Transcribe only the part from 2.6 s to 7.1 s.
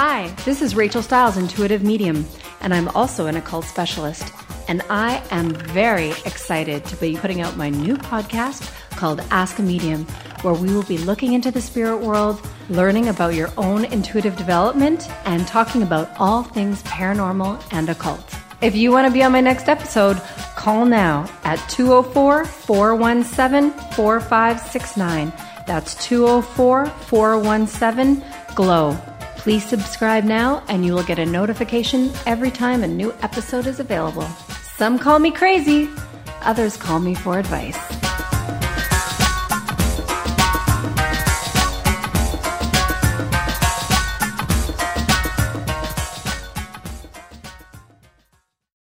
and I'm also an occult specialist. And I am very excited to